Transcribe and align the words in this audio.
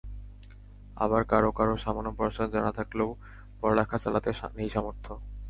আবার 0.97 1.21
কারও 1.23 1.51
কারও 1.51 1.75
সামান্য 1.77 2.09
পড়াশোনা 2.17 2.47
জানা 2.49 2.71
থাকলেও 2.71 3.09
পড়ালেখা 3.59 3.97
চালাতে 3.97 4.29
নেই 4.57 4.69
সামর্থ্য। 4.69 5.09